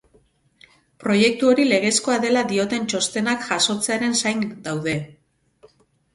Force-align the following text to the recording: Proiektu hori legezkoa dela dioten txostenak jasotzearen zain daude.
Proiektu 1.03 1.51
hori 1.51 1.65
legezkoa 1.67 2.15
dela 2.23 2.43
dioten 2.53 2.89
txostenak 2.95 3.45
jasotzearen 3.51 4.19
zain 4.25 4.43
daude. 4.71 4.99